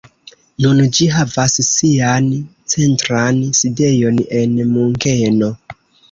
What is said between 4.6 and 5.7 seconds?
Munkeno.